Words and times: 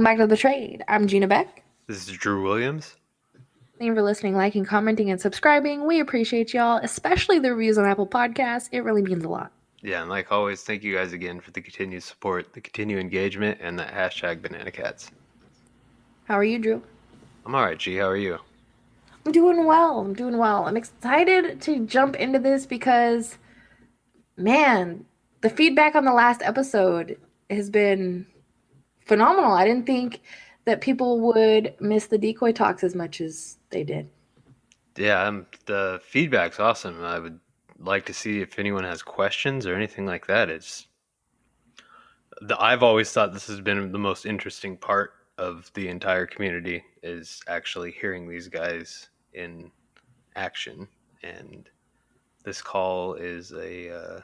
Welcome 0.00 0.16
back 0.16 0.24
to 0.24 0.26
the 0.26 0.34
Betrayed. 0.34 0.82
I'm 0.88 1.06
Gina 1.06 1.28
Beck. 1.28 1.62
This 1.86 2.08
is 2.08 2.16
Drew 2.16 2.42
Williams. 2.42 2.96
Thank 3.78 3.88
you 3.88 3.94
for 3.94 4.00
listening, 4.00 4.34
liking, 4.34 4.64
commenting, 4.64 5.10
and 5.10 5.20
subscribing. 5.20 5.86
We 5.86 6.00
appreciate 6.00 6.54
y'all, 6.54 6.80
especially 6.82 7.38
the 7.38 7.50
reviews 7.50 7.76
on 7.76 7.84
Apple 7.84 8.06
Podcasts. 8.06 8.70
It 8.72 8.80
really 8.80 9.02
means 9.02 9.24
a 9.24 9.28
lot. 9.28 9.52
Yeah, 9.82 10.00
and 10.00 10.08
like 10.08 10.32
always, 10.32 10.62
thank 10.62 10.82
you 10.82 10.94
guys 10.94 11.12
again 11.12 11.38
for 11.38 11.50
the 11.50 11.60
continued 11.60 12.02
support, 12.02 12.54
the 12.54 12.62
continued 12.62 12.98
engagement, 12.98 13.58
and 13.60 13.78
the 13.78 13.82
hashtag 13.82 14.40
banana 14.40 14.70
cats. 14.70 15.10
How 16.24 16.36
are 16.36 16.44
you, 16.44 16.58
Drew? 16.58 16.82
I'm 17.44 17.54
alright, 17.54 17.76
G. 17.76 17.96
How 17.96 18.08
are 18.08 18.16
you? 18.16 18.38
I'm 19.26 19.32
doing 19.32 19.66
well. 19.66 20.00
I'm 20.00 20.14
doing 20.14 20.38
well. 20.38 20.64
I'm 20.64 20.78
excited 20.78 21.60
to 21.60 21.84
jump 21.84 22.16
into 22.16 22.38
this 22.38 22.64
because, 22.64 23.36
man, 24.38 25.04
the 25.42 25.50
feedback 25.50 25.94
on 25.94 26.06
the 26.06 26.14
last 26.14 26.40
episode 26.40 27.18
has 27.50 27.68
been 27.68 28.24
phenomenal. 29.10 29.50
I 29.50 29.64
didn't 29.64 29.86
think 29.86 30.20
that 30.66 30.80
people 30.80 31.18
would 31.18 31.74
miss 31.80 32.06
the 32.06 32.16
decoy 32.16 32.52
talks 32.52 32.84
as 32.84 32.94
much 32.94 33.20
as 33.20 33.58
they 33.70 33.82
did. 33.82 34.08
Yeah, 34.96 35.24
um, 35.24 35.46
the 35.66 36.00
feedback's 36.04 36.60
awesome. 36.60 37.02
I 37.02 37.18
would 37.18 37.40
like 37.80 38.06
to 38.06 38.14
see 38.14 38.40
if 38.40 38.56
anyone 38.56 38.84
has 38.84 39.02
questions 39.02 39.66
or 39.66 39.74
anything 39.74 40.06
like 40.06 40.28
that. 40.28 40.48
It's 40.48 40.86
the, 42.40 42.56
I've 42.60 42.84
always 42.84 43.10
thought 43.10 43.32
this 43.32 43.48
has 43.48 43.60
been 43.60 43.90
the 43.90 43.98
most 43.98 44.26
interesting 44.26 44.76
part 44.76 45.14
of 45.38 45.72
the 45.74 45.88
entire 45.88 46.26
community 46.26 46.84
is 47.02 47.42
actually 47.48 47.90
hearing 47.90 48.28
these 48.28 48.46
guys 48.46 49.08
in 49.34 49.72
action, 50.36 50.86
and 51.24 51.68
this 52.44 52.62
call 52.62 53.14
is 53.14 53.50
a 53.54 53.92
uh, 53.92 54.20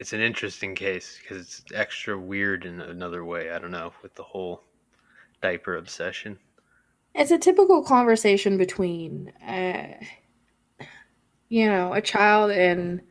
it's 0.00 0.14
an 0.14 0.20
interesting 0.20 0.74
case 0.74 1.18
because 1.20 1.46
it's 1.46 1.64
extra 1.74 2.18
weird 2.18 2.64
in 2.64 2.80
another 2.80 3.24
way. 3.24 3.50
I 3.50 3.58
don't 3.58 3.70
know 3.70 3.92
with 4.02 4.14
the 4.14 4.22
whole 4.22 4.64
diaper 5.42 5.76
obsession. 5.76 6.38
It's 7.14 7.30
a 7.30 7.38
typical 7.38 7.84
conversation 7.84 8.56
between, 8.56 9.30
uh, 9.46 9.88
you 11.50 11.66
know, 11.66 11.92
a 11.92 12.00
child 12.00 12.50
and 12.50 13.02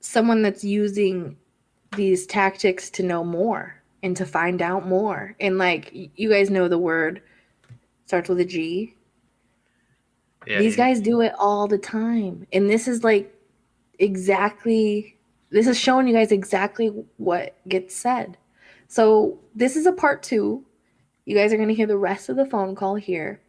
someone 0.00 0.40
that's 0.40 0.64
using 0.64 1.36
these 1.94 2.26
tactics 2.26 2.88
to 2.90 3.02
know 3.02 3.22
more 3.22 3.82
and 4.02 4.16
to 4.16 4.24
find 4.24 4.62
out 4.62 4.86
more. 4.86 5.36
And 5.40 5.58
like 5.58 5.90
you 5.92 6.30
guys 6.30 6.48
know, 6.48 6.68
the 6.68 6.78
word 6.78 7.20
starts 8.06 8.30
with 8.30 8.40
a 8.40 8.44
G. 8.46 8.94
Yeah, 10.46 10.60
These 10.60 10.76
guys 10.76 11.00
do 11.00 11.20
it 11.20 11.32
all 11.38 11.66
the 11.66 11.76
time, 11.76 12.46
and 12.52 12.70
this 12.70 12.88
is 12.88 13.04
like 13.04 13.34
exactly. 13.98 15.15
This 15.50 15.66
is 15.66 15.78
showing 15.78 16.08
you 16.08 16.14
guys 16.14 16.32
exactly 16.32 16.88
what 17.16 17.56
gets 17.68 17.94
said. 17.94 18.36
So 18.88 19.38
this 19.54 19.76
is 19.76 19.86
a 19.86 19.92
part 19.92 20.22
two. 20.22 20.64
You 21.24 21.36
guys 21.36 21.52
are 21.52 21.56
going 21.56 21.68
to 21.68 21.74
hear 21.74 21.86
the 21.86 21.98
rest 21.98 22.28
of 22.28 22.36
the 22.36 22.46
phone 22.46 22.74
call 22.74 22.94
here. 22.94 23.40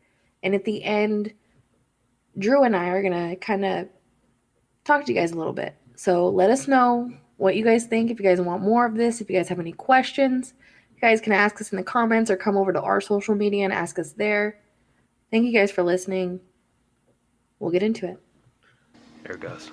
And 0.44 0.56
at 0.56 0.66
the 0.66 0.84
end, 0.84 1.34
Drew 2.38 2.64
and 2.64 2.76
I 2.76 2.90
are 2.90 3.02
going 3.02 3.30
to 3.30 3.36
kind 3.38 3.66
of 3.66 3.90
talk 4.84 5.06
to 5.06 5.14
you 5.14 5.20
guys 5.20 5.32
a 5.32 5.36
little 5.36 5.54
bit. 5.54 5.76
So 5.96 6.30
let 6.30 6.50
us 6.50 6.68
know 6.68 7.12
what 7.38 7.56
you 7.56 7.64
guys 7.64 7.86
think. 7.86 8.12
If 8.12 8.20
you 8.20 8.26
guys 8.26 8.42
want 8.42 8.64
more 8.64 8.86
of 8.86 8.96
this, 8.96 9.22
if 9.22 9.30
you 9.30 9.36
guys 9.36 9.50
have 9.50 9.60
any 9.60 9.74
questions, 9.74 10.54
you 10.96 11.02
guys 11.02 11.22
can 11.22 11.34
ask 11.34 11.60
us 11.62 11.72
in 11.72 11.78
the 11.78 11.84
comments 11.84 12.30
or 12.30 12.38
come 12.38 12.58
over 12.58 12.74
to 12.74 12.82
our 12.82 13.02
social 13.02 13.36
media 13.36 13.64
and 13.64 13.74
ask 13.74 14.00
us 14.00 14.14
there. 14.14 14.60
Thank 15.32 15.46
you 15.46 15.54
guys 15.54 15.72
for 15.72 15.84
listening. 15.84 16.40
We'll 17.60 17.72
get 17.72 17.84
into 17.84 18.08
it. 18.08 18.20
There 19.24 19.36
it 19.36 19.42
goes. 19.42 19.72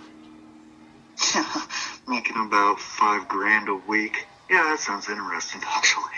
Making 2.07 2.47
about 2.47 2.81
five 2.81 3.29
grand 3.29 3.69
a 3.69 3.75
week. 3.75 4.27
Yeah, 4.51 4.65
that 4.71 4.81
sounds 4.81 5.09
interesting, 5.09 5.63
actually. 5.67 6.13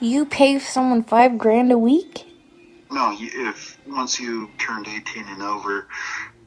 You 0.00 0.24
pay 0.24 0.58
someone 0.58 1.04
five 1.04 1.38
grand 1.38 1.70
a 1.70 1.78
week? 1.78 2.26
No, 2.90 3.16
if 3.18 3.78
once 3.86 4.20
you 4.20 4.50
turned 4.58 4.86
18 4.86 5.28
and 5.28 5.42
over, 5.42 5.86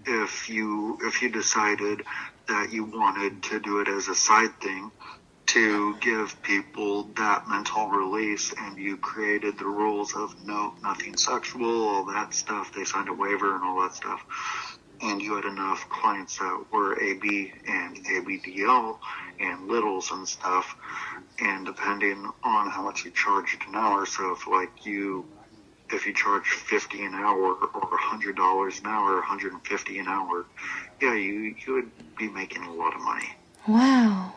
if 0.05 0.49
you 0.49 0.97
if 1.01 1.21
you 1.21 1.29
decided 1.29 2.03
that 2.47 2.71
you 2.71 2.83
wanted 2.83 3.41
to 3.43 3.59
do 3.59 3.79
it 3.79 3.87
as 3.87 4.07
a 4.07 4.15
side 4.15 4.59
thing 4.61 4.91
to 5.47 5.95
give 5.97 6.41
people 6.43 7.03
that 7.15 7.47
mental 7.47 7.87
release 7.87 8.53
and 8.59 8.77
you 8.77 8.97
created 8.97 9.57
the 9.57 9.65
rules 9.65 10.15
of 10.15 10.35
no 10.45 10.73
nothing 10.81 11.15
sexual 11.17 11.87
all 11.87 12.05
that 12.05 12.33
stuff 12.33 12.71
they 12.73 12.83
signed 12.83 13.09
a 13.09 13.13
waiver 13.13 13.55
and 13.55 13.63
all 13.63 13.81
that 13.81 13.93
stuff 13.93 14.25
and 15.01 15.21
you 15.21 15.35
had 15.35 15.45
enough 15.45 15.87
clients 15.89 16.37
that 16.37 16.65
were 16.71 16.99
AB 17.01 17.53
and 17.67 18.05
ABDL 18.05 18.97
and 19.39 19.67
littles 19.67 20.11
and 20.11 20.27
stuff 20.27 20.75
and 21.39 21.65
depending 21.65 22.29
on 22.43 22.69
how 22.69 22.81
much 22.81 23.05
you 23.05 23.11
charged 23.11 23.61
an 23.67 23.75
hour 23.75 24.05
so 24.05 24.31
if 24.31 24.47
like 24.47 24.85
you 24.85 25.25
if 25.91 26.05
you 26.05 26.13
charge 26.13 26.47
50 26.47 27.03
an 27.03 27.13
hour 27.13 27.53
or 27.53 27.97
$100 27.97 28.79
an 28.79 28.85
hour 28.87 29.15
150 29.15 29.99
an 29.99 30.07
hour 30.07 30.45
yeah 31.01 31.13
you 31.13 31.55
you 31.65 31.73
would 31.73 32.15
be 32.17 32.29
making 32.29 32.63
a 32.63 32.73
lot 32.73 32.95
of 32.95 33.01
money 33.01 33.35
Wow. 33.67 34.33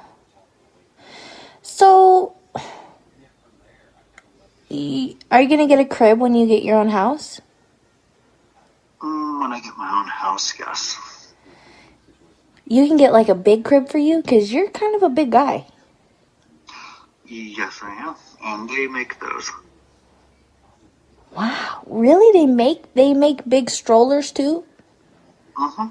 So, 1.60 2.34
are 4.70 4.72
you 4.72 5.16
going 5.30 5.58
to 5.58 5.66
get 5.66 5.78
a 5.78 5.84
crib 5.84 6.19
when 6.19 6.34
you 6.34 6.46
get 6.46 6.62
your 6.62 6.78
own 6.78 6.88
house? 6.88 7.40
When 9.41 9.53
i 9.53 9.60
get 9.60 9.76
my 9.76 9.91
own 10.00 10.09
house 10.09 10.54
yes 10.59 11.32
You 12.71 12.87
can 12.87 12.99
get 12.99 13.12
like 13.12 13.28
a 13.31 13.34
big 13.34 13.65
crib 13.65 13.88
for 13.88 13.97
you 13.99 14.21
because 14.22 14.53
you're 14.53 14.69
kind 14.71 14.94
of 14.97 15.03
a 15.03 15.09
big 15.09 15.31
guy. 15.32 15.65
yes 17.26 17.81
i 17.82 17.93
am 18.06 18.15
and 18.44 18.69
they 18.69 18.87
make 18.87 19.19
those 19.21 19.50
Wow. 21.37 21.82
Really? 21.87 22.32
They 22.32 22.47
make 22.47 22.94
they 22.94 23.12
make 23.15 23.44
big 23.49 23.69
strollers 23.71 24.32
too? 24.32 24.65
uh-huh 25.56 25.91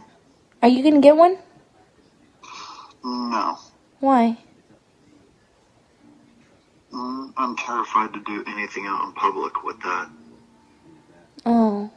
Are 0.61 0.67
you 0.69 0.81
to 0.91 0.99
get 0.99 1.15
one? 1.15 1.37
no 3.03 3.57
Why? 3.99 4.37
mm, 6.91 7.33
i'm 7.37 7.55
terrified 7.55 8.13
to 8.13 8.19
do 8.21 8.43
anything 8.47 8.85
out 8.87 9.05
in 9.05 9.13
public 9.13 9.63
with 9.63 9.79
that 9.81 10.09
Oh. 11.45 11.89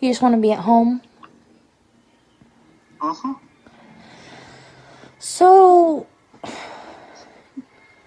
You 0.00 0.08
just 0.10 0.22
want 0.22 0.34
to 0.34 0.40
be 0.40 0.52
at 0.52 0.60
home? 0.60 1.02
uh-huh 3.02 3.34
So, 5.18 6.06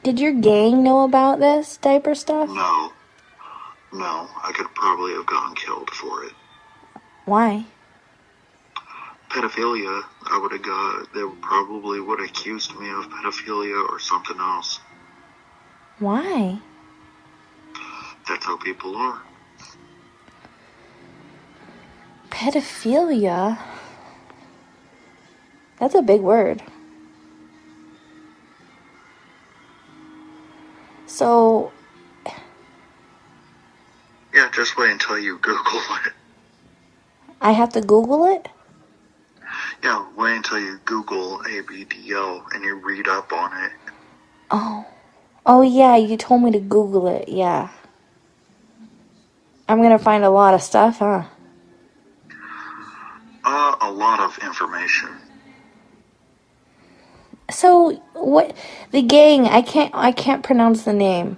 did 0.04 0.20
your 0.20 0.34
gang 0.34 0.84
know 0.84 1.04
about 1.04 1.40
this 1.40 1.78
diaper 1.78 2.14
stuff? 2.16 2.50
no 2.50 2.92
no 3.92 4.28
i 4.44 4.52
could 4.54 4.68
probably 4.76 5.14
have 5.14 5.26
gotten 5.28 5.56
killed 5.56 5.90
for 5.92 6.24
it 6.24 6.34
Why? 7.26 7.66
pedophilia 9.30 10.04
i 10.32 10.38
would 10.40 10.52
have 10.52 10.62
got 10.64 11.14
they 11.14 11.24
probably 11.42 12.00
would 12.00 12.20
have 12.20 12.30
accused 12.30 12.76
me 12.80 12.90
of 12.90 13.10
pedophilia 13.10 13.88
or 13.90 14.00
something 14.00 14.38
else 14.40 14.80
Why? 16.00 16.60
that's 18.28 18.46
how 18.46 18.58
people 18.58 18.96
are 18.96 19.22
Pedophilia? 22.34 23.60
That's 25.80 25.96
a 25.96 26.02
big 26.02 26.22
word. 26.22 26.64
So, 31.06 31.72
yeah 34.34 34.50
just 34.52 34.76
wait 34.78 34.92
until 34.92 35.20
you 35.20 35.38
google 35.38 35.80
it 36.06 36.14
I 37.40 37.52
have 37.52 37.74
to 37.74 37.82
Google 37.82 38.26
it? 38.34 38.48
Yeah, 39.84 40.08
wait 40.16 40.38
until 40.38 40.60
you 40.60 40.80
Google 40.86 41.40
ABDL 41.40 42.42
and 42.56 42.64
you 42.64 42.76
read 42.76 43.10
up 43.10 43.34
on 43.34 43.66
it. 43.66 43.72
Oh. 44.50 44.86
Oh, 45.46 45.62
yeah, 45.62 45.98
you 45.98 46.16
told 46.16 46.42
me 46.42 46.52
to 46.52 46.60
Google 46.60 47.06
it. 47.10 47.28
Yeah. 47.28 47.68
I'm 49.68 49.82
gonna 49.82 50.00
find 50.00 50.24
a 50.24 50.30
lot 50.30 50.54
of 50.54 50.62
stuff, 50.62 51.00
huh? 51.00 51.24
Uh, 53.56 53.76
a 53.82 53.92
lot 53.92 54.20
of 54.20 54.36
information. 54.40 55.10
So, 57.52 58.02
what. 58.14 58.56
The 58.90 59.04
gang, 59.04 59.46
I 59.46 59.62
can't. 59.62 59.94
I 59.94 60.12
can't 60.12 60.44
pronounce 60.44 60.84
the 60.86 60.94
name. 60.94 61.38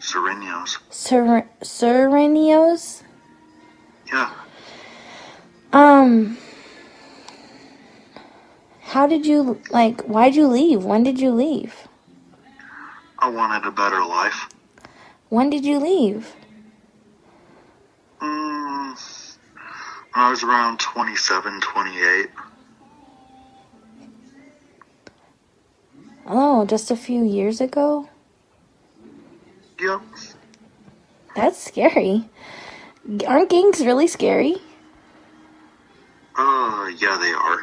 Serenios. 0.00 0.78
Ser- 0.90 1.48
Serenios? 1.62 3.04
Yeah, 4.12 4.32
Um. 5.72 6.36
How 8.82 9.06
did 9.06 9.24
you. 9.24 9.60
Like, 9.70 10.00
why'd 10.02 10.34
you 10.34 10.48
leave? 10.48 10.84
When 10.84 11.04
did 11.04 11.20
you 11.20 11.30
leave? 11.30 11.86
I 13.20 13.28
wanted 13.30 13.64
a 13.68 13.70
better 13.70 14.04
life. 14.04 14.48
When 15.28 15.48
did 15.48 15.64
you 15.64 15.78
leave? 15.78 16.34
Mm, 18.20 18.53
I 20.14 20.30
was 20.30 20.44
around 20.44 20.78
27, 20.78 21.60
28. 21.60 22.30
Oh, 26.26 26.64
just 26.64 26.90
a 26.90 26.96
few 26.96 27.24
years 27.24 27.60
ago? 27.60 28.08
That's 31.34 31.58
scary. 31.58 32.28
Aren't 33.26 33.50
gangs 33.50 33.84
really 33.84 34.06
scary? 34.06 34.56
Uh, 36.36 36.90
yeah, 36.96 37.18
they 37.20 37.32
are. 37.32 37.60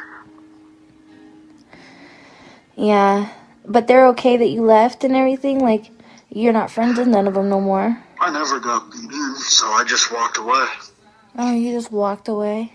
Yeah, 2.76 3.32
but 3.66 3.86
they're 3.86 4.06
okay 4.08 4.36
that 4.36 4.48
you 4.48 4.62
left 4.62 5.04
and 5.04 5.16
everything. 5.16 5.58
Like 5.58 5.90
you're 6.28 6.52
not 6.52 6.70
friends 6.70 6.98
with 6.98 7.08
none 7.08 7.26
of 7.26 7.34
them 7.34 7.48
no 7.48 7.60
more. 7.60 7.98
I 8.20 8.30
never 8.30 8.60
got 8.60 8.90
beaten, 8.92 9.36
so 9.36 9.66
I 9.66 9.84
just 9.84 10.12
walked 10.12 10.36
away. 10.36 10.66
Oh, 11.36 11.54
you 11.54 11.72
just 11.72 11.90
walked 11.90 12.28
away. 12.28 12.72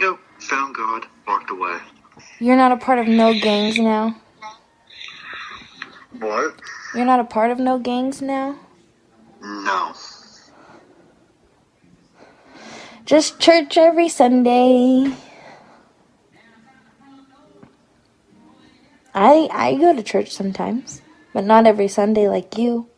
Yep, 0.00 0.18
found 0.38 0.74
God, 0.76 1.06
walked 1.26 1.50
away. 1.50 1.78
You're 2.38 2.56
not 2.56 2.72
a 2.72 2.76
part 2.76 2.98
of 3.00 3.08
no 3.08 3.34
gangs 3.38 3.78
now. 3.78 4.16
What? 6.18 6.60
You're 6.94 7.04
not 7.04 7.18
a 7.18 7.24
part 7.24 7.50
of 7.50 7.58
no 7.58 7.78
gangs 7.78 8.22
now. 8.22 8.58
No. 9.42 9.92
Just 13.04 13.40
church 13.40 13.76
every 13.76 14.08
Sunday. 14.08 15.12
I 19.12 19.48
I 19.52 19.74
go 19.74 19.94
to 19.94 20.02
church 20.02 20.30
sometimes, 20.30 21.02
but 21.32 21.44
not 21.44 21.66
every 21.66 21.88
Sunday 21.88 22.28
like 22.28 22.56
you. 22.56 22.88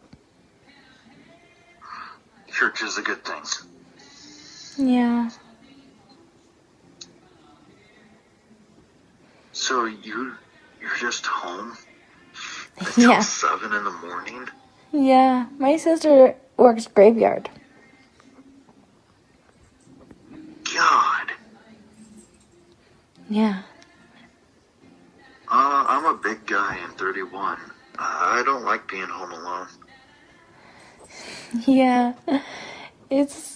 Church 2.48 2.82
is 2.82 2.98
a 2.98 3.02
good 3.02 3.24
thing. 3.24 3.42
Yeah. 4.78 5.30
So 9.52 9.86
you, 9.86 10.34
you're 10.80 10.96
just 11.00 11.26
home 11.26 11.76
until 12.78 13.10
Yeah. 13.10 13.20
seven 13.20 13.72
in 13.72 13.84
the 13.84 13.90
morning? 13.90 14.46
Yeah. 14.92 15.46
My 15.58 15.76
sister 15.76 16.34
works 16.56 16.86
graveyard. 16.86 17.48
God. 20.74 21.32
Yeah. 23.30 23.62
Uh, 25.48 25.84
I'm 25.88 26.04
a 26.04 26.14
big 26.14 26.44
guy 26.46 26.76
and 26.82 26.92
31. 26.98 27.58
I 27.98 28.42
don't 28.44 28.64
like 28.64 28.88
being 28.90 29.04
home 29.08 29.32
alone. 29.32 29.68
Yeah. 31.66 32.12
It's 33.08 33.55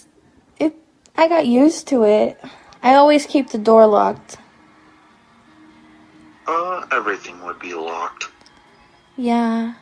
I 1.15 1.27
got 1.27 1.45
used 1.45 1.87
to 1.87 2.03
it. 2.03 2.41
I 2.81 2.95
always 2.95 3.25
keep 3.25 3.49
the 3.49 3.57
door 3.57 3.85
locked. 3.85 4.37
Uh, 6.47 6.85
everything 6.91 7.43
would 7.45 7.59
be 7.59 7.73
locked. 7.73 8.27
Yeah. 9.17 9.75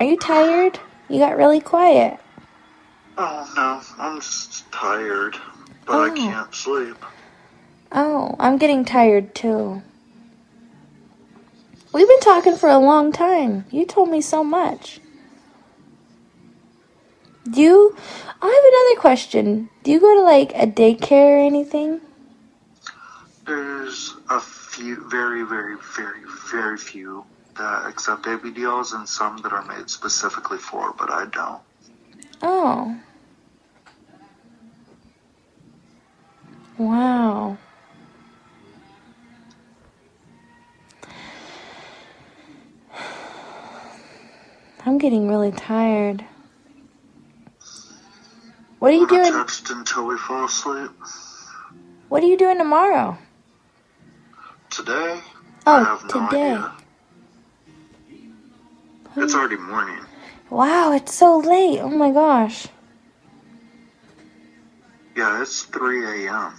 Are 0.00 0.06
you 0.06 0.16
tired? 0.16 0.78
You 1.08 1.18
got 1.18 1.36
really 1.36 1.60
quiet. 1.60 2.20
Oh 3.20 3.52
no, 3.56 3.82
I'm 3.98 4.20
just 4.20 4.70
tired, 4.70 5.36
but 5.84 5.92
Oh. 5.92 6.04
I 6.04 6.10
can't 6.16 6.54
sleep. 6.54 6.96
Oh, 7.90 8.36
I'm 8.38 8.58
getting 8.58 8.84
tired 8.84 9.34
too. 9.34 9.82
We've 11.92 12.06
been 12.06 12.20
talking 12.20 12.56
for 12.56 12.68
a 12.68 12.78
long 12.78 13.10
time. 13.10 13.64
You 13.72 13.86
told 13.86 14.08
me 14.08 14.20
so 14.20 14.44
much. 14.44 15.00
Do 17.50 17.60
you. 17.60 17.96
I 18.40 18.46
have 18.46 18.64
another 18.72 19.00
question. 19.00 19.68
Do 19.82 19.90
you 19.90 19.98
go 19.98 20.14
to 20.14 20.22
like 20.22 20.52
a 20.54 20.66
daycare 20.68 21.38
or 21.38 21.38
anything? 21.38 22.00
There's 23.46 24.14
a 24.30 24.38
few, 24.38 25.08
very, 25.08 25.42
very, 25.42 25.76
very, 25.96 26.20
very 26.52 26.78
few 26.78 27.24
that 27.56 27.86
accept 27.86 28.26
ABDLs 28.26 28.94
and 28.94 29.08
some 29.08 29.38
that 29.38 29.52
are 29.52 29.64
made 29.64 29.90
specifically 29.90 30.58
for, 30.58 30.92
but 30.96 31.10
I 31.10 31.24
don't. 31.26 31.60
Oh. 32.42 33.00
Wow. 36.78 37.58
I'm 44.86 44.98
getting 44.98 45.28
really 45.28 45.52
tired. 45.52 46.24
What 48.78 48.92
are 48.92 48.96
you 48.96 49.06
doing? 49.06 49.32
text 49.32 49.70
until 49.70 50.06
we 50.06 50.16
fall 50.18 50.46
asleep? 50.46 50.90
What 52.08 52.22
are 52.22 52.26
you 52.26 52.36
doing 52.38 52.58
tomorrow? 52.58 53.18
Today? 54.70 55.20
I 55.66 55.80
Oh, 55.80 56.00
no 56.04 56.08
today. 56.08 56.54
idea. 56.54 56.72
It's 59.16 59.34
already 59.34 59.56
morning. 59.56 60.00
Wow, 60.50 60.92
it's 60.92 61.14
so 61.14 61.38
late. 61.38 61.80
Oh 61.80 61.88
my 61.90 62.10
gosh. 62.12 62.68
Yeah, 65.16 65.42
it's 65.42 65.62
3 65.64 66.26
a.m. 66.26 66.54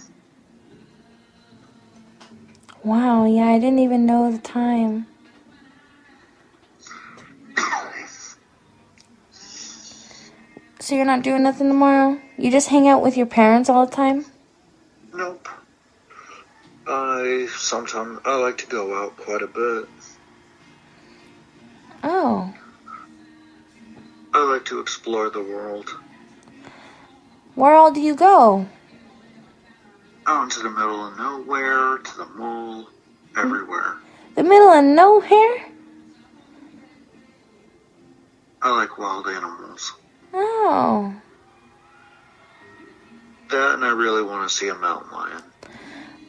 Wow, 2.82 3.26
yeah, 3.26 3.46
I 3.46 3.58
didn't 3.58 3.80
even 3.80 4.06
know 4.06 4.32
the 4.32 4.38
time. 4.38 5.06
So 10.80 10.94
you're 10.94 11.04
not 11.04 11.22
doing 11.22 11.42
nothing 11.42 11.68
tomorrow? 11.68 12.18
You 12.38 12.50
just 12.50 12.68
hang 12.68 12.88
out 12.88 13.02
with 13.02 13.16
your 13.16 13.26
parents 13.26 13.68
all 13.68 13.84
the 13.86 13.92
time? 13.92 14.24
Nope. 15.14 15.46
I 16.86 17.48
sometimes 17.54 18.18
I 18.24 18.36
like 18.36 18.58
to 18.58 18.66
go 18.66 19.04
out 19.04 19.16
quite 19.16 19.42
a 19.42 19.46
bit. 19.46 19.88
Oh. 22.02 22.52
I 24.32 24.44
like 24.44 24.64
to 24.64 24.80
explore 24.80 25.28
the 25.28 25.42
world. 25.42 25.94
Where 27.54 27.74
all 27.74 27.92
do 27.92 28.00
you 28.00 28.14
go? 28.14 28.66
Out 30.26 30.44
into 30.44 30.60
the 30.60 30.70
middle 30.70 31.06
of 31.06 31.18
nowhere, 31.18 31.98
middle 34.50 34.68
of 34.68 34.84
nowhere? 34.84 35.66
I 38.60 38.76
like 38.76 38.98
wild 38.98 39.26
animals. 39.28 39.92
Oh. 40.34 41.14
That 43.50 43.74
and 43.74 43.84
I 43.84 43.92
really 43.92 44.22
want 44.22 44.48
to 44.48 44.54
see 44.54 44.68
a 44.68 44.74
mountain 44.74 45.12
lion. 45.12 45.42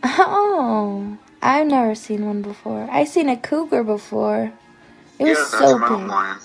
Oh. 0.04 1.18
I've 1.42 1.68
never 1.68 1.96
seen 1.96 2.25
one 2.28 2.44
before. 2.44 2.88
I've 2.92 3.08
seen 3.08 3.28
a 3.28 3.36
cougar 3.36 3.84
before. 3.84 4.54
It 5.18 5.24
was 5.24 5.30
yeah, 5.30 5.34
that's 5.34 5.50
so 5.50 5.75
a 5.75 5.80
mountain 5.80 6.01
big. 6.01 6.10
lion. 6.10 6.38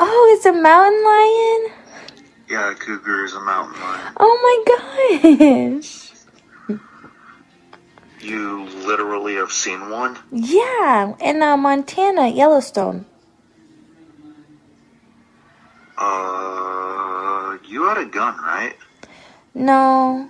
Oh, 0.00 0.34
it's 0.36 0.46
a 0.46 0.52
mountain 0.52 1.04
lion? 1.04 1.72
Yeah, 2.50 2.72
a 2.72 2.74
cougar 2.74 3.24
is 3.24 3.34
a 3.34 3.40
mountain 3.40 3.80
lion. 3.80 4.12
Oh 4.18 4.34
my 4.42 5.78
gosh. 5.78 6.07
You 8.20 8.64
literally 8.86 9.34
have 9.36 9.52
seen 9.52 9.90
one? 9.90 10.18
Yeah, 10.32 11.14
in 11.20 11.42
uh, 11.42 11.56
Montana, 11.56 12.28
Yellowstone. 12.28 13.06
Uh, 15.96 17.58
you 17.66 17.84
had 17.88 17.98
a 17.98 18.06
gun, 18.06 18.36
right? 18.38 18.74
No. 19.54 20.28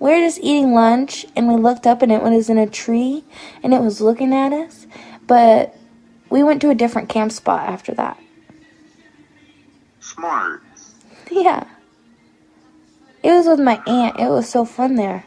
We 0.00 0.10
were 0.10 0.20
just 0.20 0.40
eating 0.40 0.74
lunch 0.74 1.24
and 1.34 1.48
we 1.48 1.54
looked 1.54 1.86
up 1.86 2.02
and 2.02 2.12
it 2.12 2.22
was 2.22 2.50
in 2.50 2.58
a 2.58 2.66
tree 2.66 3.24
and 3.62 3.72
it 3.72 3.80
was 3.80 4.00
looking 4.00 4.34
at 4.34 4.52
us. 4.52 4.86
But 5.26 5.76
we 6.30 6.42
went 6.42 6.60
to 6.62 6.70
a 6.70 6.74
different 6.74 7.08
camp 7.08 7.32
spot 7.32 7.68
after 7.68 7.94
that. 7.94 8.18
Smart. 10.00 10.62
Yeah. 11.30 11.64
It 13.22 13.32
was 13.32 13.46
with 13.46 13.58
my 13.58 13.82
aunt. 13.86 14.20
It 14.20 14.28
was 14.28 14.46
so 14.48 14.66
fun 14.66 14.96
there. 14.96 15.24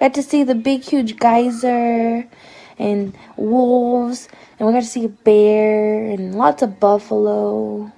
Got 0.00 0.14
to 0.14 0.22
see 0.22 0.44
the 0.44 0.54
big, 0.54 0.82
huge 0.82 1.16
geyser 1.18 2.28
and 2.78 3.16
wolves, 3.36 4.28
and 4.58 4.68
we 4.68 4.72
got 4.72 4.80
to 4.80 4.86
see 4.86 5.04
a 5.04 5.08
bear 5.08 6.04
and 6.04 6.36
lots 6.36 6.62
of 6.62 6.78
buffalo. 6.78 7.90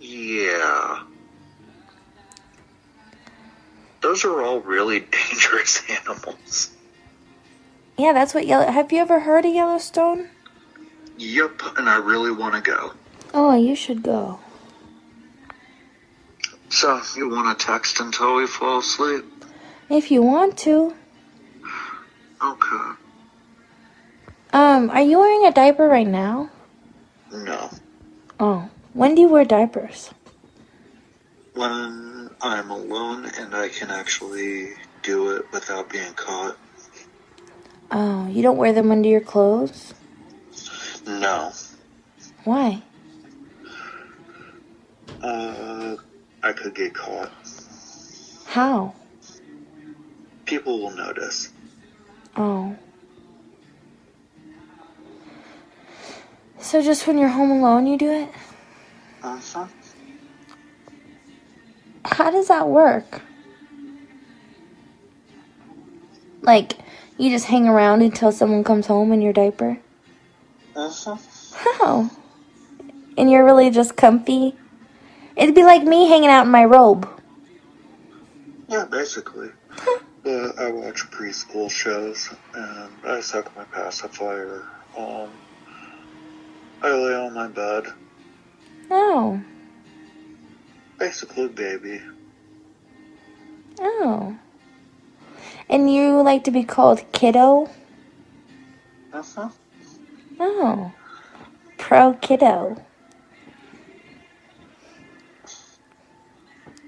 Yeah. 0.00 1.02
Those 4.00 4.24
are 4.24 4.42
all 4.42 4.60
really 4.60 5.00
dangerous 5.30 5.82
animals. 5.90 6.70
Yeah, 7.98 8.12
that's 8.12 8.34
what 8.34 8.46
Yellow. 8.46 8.70
Have 8.70 8.92
you 8.92 8.98
ever 8.98 9.20
heard 9.20 9.44
of 9.44 9.54
Yellowstone? 9.54 10.28
Yep, 11.16 11.62
and 11.78 11.88
I 11.88 11.96
really 11.96 12.32
want 12.32 12.54
to 12.54 12.60
go. 12.60 12.92
Oh, 13.32 13.56
you 13.56 13.74
should 13.74 14.02
go. 14.02 14.40
So, 16.70 17.00
you 17.16 17.28
want 17.28 17.56
to 17.56 17.66
text 17.66 18.00
until 18.00 18.34
we 18.34 18.46
fall 18.46 18.78
asleep? 18.78 19.24
If 19.88 20.10
you 20.10 20.22
want 20.22 20.58
to. 20.58 20.94
Okay. 22.42 22.90
Um, 24.52 24.90
are 24.90 25.02
you 25.02 25.18
wearing 25.18 25.46
a 25.46 25.52
diaper 25.52 25.88
right 25.88 26.06
now? 26.06 26.50
No. 27.32 27.70
Oh. 28.38 28.70
When 28.94 29.16
do 29.16 29.22
you 29.22 29.28
wear 29.28 29.44
diapers? 29.44 30.10
When 31.54 32.30
I'm 32.40 32.70
alone 32.70 33.28
and 33.36 33.52
I 33.52 33.68
can 33.68 33.90
actually 33.90 34.74
do 35.02 35.32
it 35.36 35.50
without 35.52 35.90
being 35.90 36.14
caught. 36.14 36.56
Oh, 37.90 38.28
you 38.28 38.42
don't 38.42 38.56
wear 38.56 38.72
them 38.72 38.92
under 38.92 39.08
your 39.08 39.20
clothes? 39.20 39.94
No. 41.06 41.52
Why? 42.44 42.82
Uh, 45.20 45.96
I 46.44 46.52
could 46.52 46.74
get 46.76 46.94
caught. 46.94 47.32
How? 48.46 48.94
People 50.54 50.78
will 50.78 50.92
notice. 50.92 51.50
Oh. 52.36 52.76
So 56.60 56.80
just 56.80 57.08
when 57.08 57.18
you're 57.18 57.28
home 57.28 57.50
alone 57.50 57.88
you 57.88 57.98
do 57.98 58.08
it? 58.08 58.28
Uh-huh. 59.20 59.66
How 62.04 62.30
does 62.30 62.46
that 62.46 62.68
work? 62.68 63.20
Like, 66.42 66.78
you 67.18 67.30
just 67.30 67.46
hang 67.46 67.66
around 67.66 68.02
until 68.02 68.30
someone 68.30 68.62
comes 68.62 68.86
home 68.86 69.10
in 69.10 69.20
your 69.20 69.32
diaper? 69.32 69.80
Uh-huh. 70.76 71.16
How? 71.52 72.10
And 73.18 73.28
you're 73.28 73.44
really 73.44 73.70
just 73.70 73.96
comfy? 73.96 74.54
It'd 75.34 75.56
be 75.56 75.64
like 75.64 75.82
me 75.82 76.06
hanging 76.06 76.30
out 76.30 76.46
in 76.46 76.52
my 76.52 76.64
robe. 76.64 77.08
Yeah, 78.68 78.84
basically. 78.84 79.48
But 80.24 80.58
I 80.58 80.70
watch 80.70 81.10
preschool 81.10 81.70
shows 81.70 82.30
and 82.54 82.90
I 83.06 83.20
suck 83.20 83.54
my 83.54 83.64
pacifier. 83.64 84.66
Um, 84.96 85.30
I 86.82 86.90
lay 86.90 87.14
on 87.14 87.34
my 87.34 87.46
bed. 87.46 87.92
Oh. 88.90 89.40
Basically, 90.98 91.48
baby. 91.48 92.00
Oh. 93.78 94.36
And 95.68 95.92
you 95.92 96.22
like 96.22 96.44
to 96.44 96.50
be 96.50 96.64
called 96.64 97.04
kiddo? 97.12 97.70
Uh-huh. 99.12 99.50
Oh. 100.40 100.92
Pro 101.76 102.14
kiddo. 102.14 102.82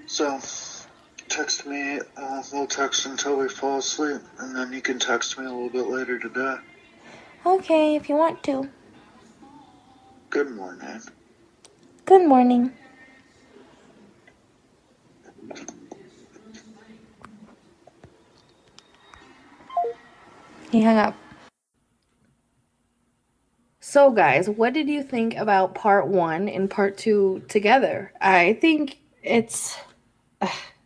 So, 0.07 0.39
text 1.37 1.67
me. 1.67 1.99
Uh, 2.17 2.41
we'll 2.51 2.65
text 2.65 3.05
until 3.05 3.37
we 3.37 3.47
fall 3.47 3.77
asleep, 3.77 4.21
and 4.39 4.55
then 4.55 4.73
you 4.73 4.81
can 4.81 4.97
text 4.97 5.37
me 5.37 5.45
a 5.45 5.49
little 5.49 5.69
bit 5.69 5.85
later 5.85 6.17
today. 6.17 6.55
Okay, 7.45 7.95
if 7.95 8.09
you 8.09 8.15
want 8.15 8.41
to. 8.43 8.67
Good 10.31 10.49
morning. 10.49 10.99
Good 12.05 12.27
morning. 12.27 12.73
He 20.71 20.81
hung 20.81 20.97
up. 20.97 21.15
So, 23.79 24.09
guys, 24.09 24.49
what 24.49 24.73
did 24.73 24.89
you 24.89 25.03
think 25.03 25.35
about 25.35 25.75
part 25.75 26.07
one 26.07 26.49
and 26.49 26.67
part 26.67 26.97
two 26.97 27.43
together? 27.47 28.11
I 28.19 28.53
think 28.53 28.97
it's 29.21 29.77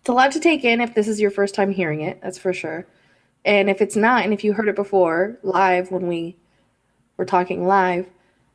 it's 0.01 0.09
a 0.09 0.13
lot 0.13 0.31
to 0.31 0.39
take 0.39 0.63
in 0.63 0.81
if 0.81 0.95
this 0.95 1.07
is 1.07 1.21
your 1.21 1.29
first 1.29 1.53
time 1.53 1.71
hearing 1.71 2.01
it. 2.01 2.19
That's 2.23 2.39
for 2.39 2.53
sure. 2.53 2.87
And 3.45 3.69
if 3.69 3.81
it's 3.81 3.95
not, 3.95 4.23
and 4.23 4.33
if 4.33 4.43
you 4.43 4.51
heard 4.51 4.67
it 4.67 4.75
before 4.75 5.37
live 5.43 5.91
when 5.91 6.07
we 6.07 6.35
were 7.17 7.25
talking 7.25 7.67
live, 7.67 8.07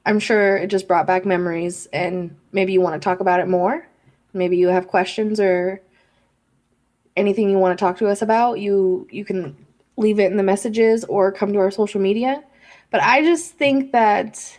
I'm 0.05 0.19
sure 0.19 0.57
it 0.57 0.67
just 0.69 0.88
brought 0.88 1.07
back 1.07 1.25
memories, 1.25 1.87
and 1.93 2.37
maybe 2.50 2.73
you 2.73 2.81
want 2.81 3.00
to 3.00 3.05
talk 3.05 3.21
about 3.21 3.38
it 3.38 3.47
more. 3.47 3.87
Maybe 4.33 4.57
you 4.57 4.69
have 4.69 4.88
questions 4.88 5.38
or 5.38 5.81
anything 7.17 7.49
you 7.49 7.59
want 7.59 7.79
to 7.79 7.83
talk 7.83 7.99
to 7.99 8.09
us 8.09 8.23
about. 8.23 8.59
You 8.59 9.07
you 9.11 9.25
can 9.25 9.57
leave 9.97 10.19
it 10.19 10.31
in 10.31 10.37
the 10.37 10.43
messages 10.43 11.05
or 11.05 11.31
come 11.31 11.53
to 11.53 11.59
our 11.61 11.71
social 11.71 12.00
media. 12.00 12.43
But 12.91 13.03
I 13.03 13.23
just 13.23 13.55
think 13.55 13.93
that 13.93 14.59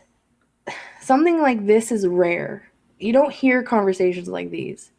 something 1.02 1.42
like 1.42 1.66
this 1.66 1.92
is 1.92 2.08
rare. 2.08 2.64
You 2.98 3.12
don't 3.12 3.32
hear 3.32 3.62
conversations 3.62 4.30
like 4.30 4.52
these. 4.52 4.92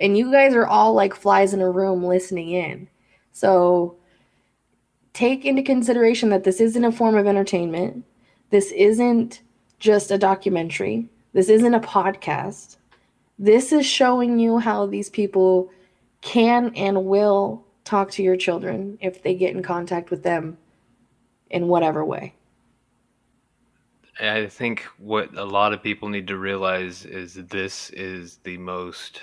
And 0.00 0.16
you 0.16 0.30
guys 0.30 0.54
are 0.54 0.66
all 0.66 0.92
like 0.92 1.14
flies 1.14 1.54
in 1.54 1.60
a 1.60 1.70
room 1.70 2.04
listening 2.04 2.50
in. 2.50 2.88
So 3.32 3.96
take 5.12 5.44
into 5.44 5.62
consideration 5.62 6.28
that 6.30 6.44
this 6.44 6.60
isn't 6.60 6.84
a 6.84 6.92
form 6.92 7.16
of 7.16 7.26
entertainment. 7.26 8.04
This 8.50 8.72
isn't 8.72 9.42
just 9.78 10.10
a 10.10 10.18
documentary. 10.18 11.08
This 11.32 11.48
isn't 11.48 11.74
a 11.74 11.80
podcast. 11.80 12.76
This 13.38 13.72
is 13.72 13.84
showing 13.84 14.38
you 14.38 14.58
how 14.58 14.86
these 14.86 15.10
people 15.10 15.70
can 16.22 16.72
and 16.74 17.04
will 17.04 17.64
talk 17.84 18.10
to 18.12 18.22
your 18.22 18.36
children 18.36 18.98
if 19.00 19.22
they 19.22 19.34
get 19.34 19.54
in 19.54 19.62
contact 19.62 20.10
with 20.10 20.22
them 20.22 20.58
in 21.50 21.68
whatever 21.68 22.04
way. 22.04 22.34
I 24.18 24.46
think 24.46 24.84
what 24.98 25.36
a 25.36 25.44
lot 25.44 25.72
of 25.72 25.82
people 25.82 26.08
need 26.08 26.26
to 26.28 26.38
realize 26.38 27.04
is 27.04 27.34
this 27.34 27.90
is 27.90 28.38
the 28.44 28.56
most. 28.56 29.22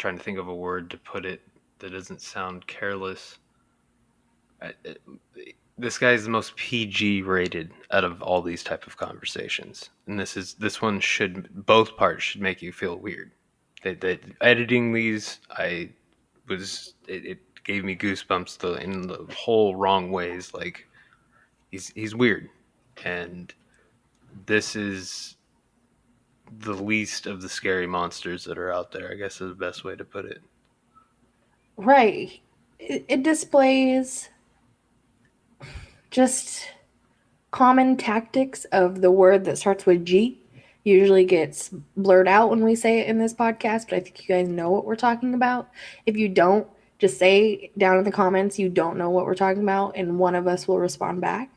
Trying 0.00 0.16
to 0.16 0.24
think 0.24 0.38
of 0.38 0.48
a 0.48 0.54
word 0.54 0.88
to 0.92 0.96
put 0.96 1.26
it 1.26 1.42
that 1.80 1.92
doesn't 1.92 2.22
sound 2.22 2.66
careless. 2.66 3.36
I, 4.62 4.72
it, 4.82 5.02
this 5.76 5.98
guy 5.98 6.12
is 6.12 6.24
the 6.24 6.30
most 6.30 6.56
PG 6.56 7.20
rated 7.20 7.70
out 7.90 8.02
of 8.02 8.22
all 8.22 8.40
these 8.40 8.64
type 8.64 8.86
of 8.86 8.96
conversations, 8.96 9.90
and 10.06 10.18
this 10.18 10.38
is 10.38 10.54
this 10.54 10.80
one 10.80 11.00
should 11.00 11.66
both 11.66 11.98
parts 11.98 12.24
should 12.24 12.40
make 12.40 12.62
you 12.62 12.72
feel 12.72 12.96
weird. 12.96 13.30
That, 13.82 14.00
that 14.00 14.22
editing 14.40 14.94
these, 14.94 15.40
I 15.50 15.90
was 16.48 16.94
it, 17.06 17.26
it 17.26 17.64
gave 17.64 17.84
me 17.84 17.94
goosebumps 17.94 18.56
the, 18.56 18.82
in 18.82 19.02
the 19.02 19.26
whole 19.36 19.76
wrong 19.76 20.10
ways. 20.10 20.54
Like 20.54 20.88
he's 21.70 21.90
he's 21.90 22.14
weird, 22.14 22.48
and 23.04 23.52
this 24.46 24.76
is 24.76 25.36
the 26.58 26.74
least 26.74 27.26
of 27.26 27.42
the 27.42 27.48
scary 27.48 27.86
monsters 27.86 28.44
that 28.44 28.58
are 28.58 28.72
out 28.72 28.92
there. 28.92 29.10
I 29.10 29.14
guess 29.14 29.40
is 29.40 29.50
the 29.50 29.54
best 29.54 29.84
way 29.84 29.96
to 29.96 30.04
put 30.04 30.24
it. 30.24 30.42
Right. 31.76 32.40
It, 32.78 33.04
it 33.08 33.22
displays 33.22 34.28
just 36.10 36.68
common 37.50 37.96
tactics 37.96 38.64
of 38.66 39.00
the 39.00 39.10
word 39.10 39.44
that 39.44 39.58
starts 39.58 39.86
with 39.86 40.04
G. 40.04 40.38
Usually 40.82 41.24
gets 41.24 41.70
blurred 41.96 42.28
out 42.28 42.50
when 42.50 42.64
we 42.64 42.74
say 42.74 43.00
it 43.00 43.08
in 43.08 43.18
this 43.18 43.34
podcast, 43.34 43.90
but 43.90 43.96
I 43.96 44.00
think 44.00 44.22
you 44.22 44.34
guys 44.34 44.48
know 44.48 44.70
what 44.70 44.86
we're 44.86 44.96
talking 44.96 45.34
about. 45.34 45.68
If 46.06 46.16
you 46.16 46.28
don't, 46.28 46.66
just 46.98 47.18
say 47.18 47.70
down 47.76 47.98
in 47.98 48.04
the 48.04 48.10
comments 48.10 48.58
you 48.58 48.68
don't 48.68 48.96
know 48.96 49.10
what 49.10 49.26
we're 49.26 49.34
talking 49.34 49.62
about, 49.62 49.96
and 49.96 50.18
one 50.18 50.34
of 50.34 50.46
us 50.46 50.66
will 50.66 50.78
respond 50.78 51.20
back. 51.20 51.50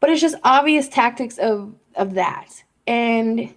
But 0.00 0.10
it's 0.10 0.20
just 0.20 0.36
obvious 0.44 0.88
tactics 0.88 1.38
of 1.38 1.74
of 1.94 2.14
that, 2.14 2.62
and 2.86 3.54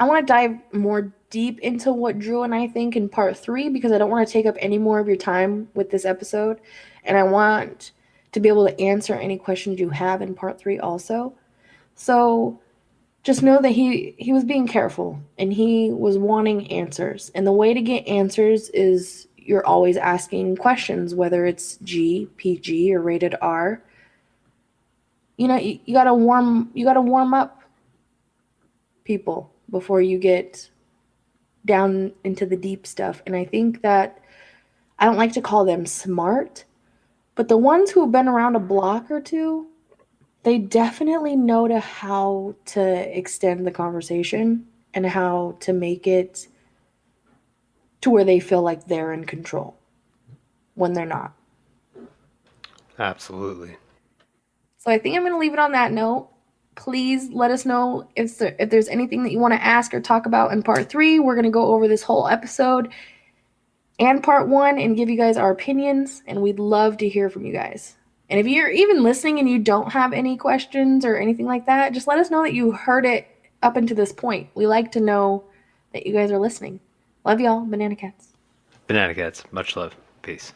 I 0.00 0.04
want 0.04 0.26
to 0.26 0.32
dive 0.32 0.58
more 0.72 1.12
deep 1.30 1.60
into 1.60 1.92
what 1.92 2.18
Drew 2.18 2.42
and 2.42 2.54
I 2.54 2.66
think 2.66 2.96
in 2.96 3.08
part 3.08 3.36
three 3.36 3.68
because 3.68 3.92
I 3.92 3.98
don't 3.98 4.10
want 4.10 4.26
to 4.26 4.32
take 4.32 4.46
up 4.46 4.56
any 4.58 4.78
more 4.78 4.98
of 4.98 5.06
your 5.06 5.16
time 5.16 5.68
with 5.74 5.90
this 5.90 6.04
episode. 6.04 6.60
And 7.04 7.16
I 7.16 7.22
want 7.22 7.92
to 8.32 8.40
be 8.40 8.48
able 8.48 8.66
to 8.66 8.80
answer 8.80 9.14
any 9.14 9.38
questions 9.38 9.78
you 9.78 9.90
have 9.90 10.22
in 10.22 10.34
part 10.34 10.58
three 10.58 10.78
also. 10.78 11.34
So 11.94 12.60
just 13.22 13.42
know 13.42 13.60
that 13.62 13.70
he 13.70 14.14
he 14.18 14.32
was 14.32 14.44
being 14.44 14.66
careful 14.66 15.20
and 15.38 15.52
he 15.52 15.90
was 15.90 16.18
wanting 16.18 16.70
answers. 16.70 17.30
And 17.34 17.46
the 17.46 17.52
way 17.52 17.72
to 17.72 17.80
get 17.80 18.06
answers 18.06 18.68
is 18.70 19.28
you're 19.36 19.66
always 19.66 19.96
asking 19.96 20.56
questions, 20.56 21.14
whether 21.14 21.46
it's 21.46 21.76
G, 21.82 22.28
PG, 22.36 22.94
or 22.94 23.00
rated 23.00 23.36
R. 23.40 23.82
You 25.36 25.48
know, 25.48 25.56
you, 25.56 25.78
you 25.84 25.94
gotta 25.94 26.14
warm 26.14 26.70
you 26.74 26.84
gotta 26.84 27.00
warm 27.00 27.34
up 27.34 27.61
people 29.04 29.52
before 29.70 30.00
you 30.00 30.18
get 30.18 30.70
down 31.64 32.12
into 32.24 32.46
the 32.46 32.56
deep 32.56 32.86
stuff. 32.86 33.22
And 33.26 33.36
I 33.36 33.44
think 33.44 33.82
that 33.82 34.18
I 34.98 35.04
don't 35.06 35.16
like 35.16 35.32
to 35.34 35.42
call 35.42 35.64
them 35.64 35.86
smart, 35.86 36.64
but 37.34 37.48
the 37.48 37.56
ones 37.56 37.90
who 37.90 38.02
have 38.02 38.12
been 38.12 38.28
around 38.28 38.56
a 38.56 38.60
block 38.60 39.10
or 39.10 39.20
two, 39.20 39.68
they 40.42 40.58
definitely 40.58 41.36
know 41.36 41.68
to 41.68 41.80
how 41.80 42.54
to 42.66 43.18
extend 43.18 43.66
the 43.66 43.70
conversation 43.70 44.66
and 44.94 45.06
how 45.06 45.56
to 45.60 45.72
make 45.72 46.06
it 46.06 46.48
to 48.00 48.10
where 48.10 48.24
they 48.24 48.40
feel 48.40 48.62
like 48.62 48.86
they're 48.86 49.12
in 49.12 49.24
control 49.24 49.76
when 50.74 50.92
they're 50.92 51.06
not. 51.06 51.32
Absolutely. 52.98 53.76
So 54.78 54.90
I 54.90 54.98
think 54.98 55.16
I'm 55.16 55.22
going 55.22 55.32
to 55.32 55.38
leave 55.38 55.52
it 55.52 55.58
on 55.58 55.72
that 55.72 55.92
note. 55.92 56.28
Please 56.74 57.28
let 57.30 57.50
us 57.50 57.66
know 57.66 58.08
if 58.16 58.38
there, 58.38 58.56
if 58.58 58.70
there's 58.70 58.88
anything 58.88 59.22
that 59.24 59.32
you 59.32 59.38
want 59.38 59.54
to 59.54 59.62
ask 59.62 59.92
or 59.92 60.00
talk 60.00 60.26
about 60.26 60.52
in 60.52 60.62
part 60.62 60.88
3. 60.88 61.20
We're 61.20 61.34
going 61.34 61.44
to 61.44 61.50
go 61.50 61.74
over 61.74 61.86
this 61.86 62.02
whole 62.02 62.28
episode 62.28 62.92
and 63.98 64.22
part 64.22 64.48
1 64.48 64.78
and 64.78 64.96
give 64.96 65.10
you 65.10 65.16
guys 65.16 65.36
our 65.36 65.50
opinions 65.50 66.22
and 66.26 66.40
we'd 66.40 66.58
love 66.58 66.96
to 66.98 67.08
hear 67.08 67.28
from 67.28 67.44
you 67.44 67.52
guys. 67.52 67.96
And 68.30 68.40
if 68.40 68.46
you're 68.46 68.70
even 68.70 69.02
listening 69.02 69.38
and 69.38 69.48
you 69.48 69.58
don't 69.58 69.92
have 69.92 70.14
any 70.14 70.38
questions 70.38 71.04
or 71.04 71.16
anything 71.16 71.44
like 71.44 71.66
that, 71.66 71.92
just 71.92 72.06
let 72.06 72.18
us 72.18 72.30
know 72.30 72.42
that 72.42 72.54
you 72.54 72.72
heard 72.72 73.04
it 73.04 73.26
up 73.62 73.76
until 73.76 73.96
this 73.96 74.12
point. 74.12 74.48
We 74.54 74.66
like 74.66 74.92
to 74.92 75.00
know 75.00 75.44
that 75.92 76.06
you 76.06 76.14
guys 76.14 76.32
are 76.32 76.38
listening. 76.38 76.80
Love 77.26 77.40
y'all, 77.40 77.60
Banana 77.60 77.94
Cats. 77.94 78.28
Banana 78.86 79.14
Cats, 79.14 79.44
much 79.52 79.76
love. 79.76 79.94
Peace. 80.22 80.54